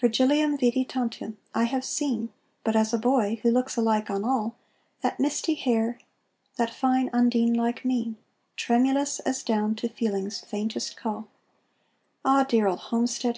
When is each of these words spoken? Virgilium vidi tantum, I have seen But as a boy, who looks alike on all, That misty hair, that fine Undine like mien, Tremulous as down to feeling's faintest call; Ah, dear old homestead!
Virgilium 0.00 0.56
vidi 0.56 0.84
tantum, 0.84 1.36
I 1.52 1.64
have 1.64 1.84
seen 1.84 2.32
But 2.62 2.76
as 2.76 2.94
a 2.94 2.96
boy, 2.96 3.40
who 3.42 3.50
looks 3.50 3.74
alike 3.76 4.08
on 4.08 4.22
all, 4.24 4.54
That 5.00 5.18
misty 5.18 5.54
hair, 5.54 5.98
that 6.54 6.70
fine 6.72 7.10
Undine 7.12 7.54
like 7.54 7.84
mien, 7.84 8.16
Tremulous 8.54 9.18
as 9.26 9.42
down 9.42 9.74
to 9.74 9.88
feeling's 9.88 10.38
faintest 10.38 10.96
call; 10.96 11.26
Ah, 12.24 12.44
dear 12.44 12.68
old 12.68 12.78
homestead! 12.82 13.32